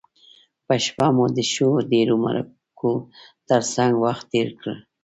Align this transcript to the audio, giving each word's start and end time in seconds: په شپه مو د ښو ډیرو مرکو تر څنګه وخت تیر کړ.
په 0.65 0.73
شپه 0.85 1.07
مو 1.15 1.25
د 1.35 1.39
ښو 1.51 1.69
ډیرو 1.91 2.15
مرکو 2.25 2.91
تر 3.49 3.61
څنګه 3.73 3.99
وخت 4.05 4.25
تیر 4.31 4.47
کړ. 4.59 4.67